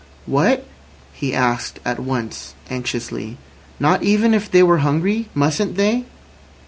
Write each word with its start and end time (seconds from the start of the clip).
"What?" 0.25 0.65
he 1.13 1.31
asked 1.31 1.79
at 1.85 1.99
once 1.99 2.55
anxiously. 2.71 3.37
"Not 3.79 4.01
even 4.01 4.33
if 4.33 4.49
they 4.49 4.63
were 4.63 4.79
hungry? 4.79 5.29
Mustn't 5.35 5.75
they?" 5.77 6.05